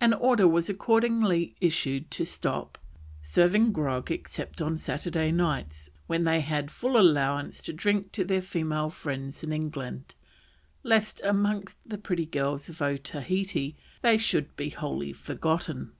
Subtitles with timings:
[0.00, 2.78] An order was accordingly issued to stop:
[3.20, 8.40] "serving grog except on Saturday nights, when they had full allowance to drink to their
[8.40, 10.14] female friends in England,
[10.82, 15.92] lest amongst the pretty girls of Otaheite, they should be wholly forgotten."